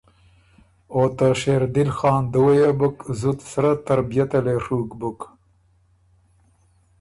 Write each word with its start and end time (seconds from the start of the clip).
او 0.93 1.01
ته 1.17 1.27
شېردل 1.41 1.89
خان 1.97 2.23
دُوه 2.33 2.53
يې 2.59 2.69
بُک 2.79 2.97
زُت 3.19 3.39
سرۀ 3.51 3.71
تربئت 3.85 4.31
ڒُوک 4.65 4.89
بُک 4.99 5.19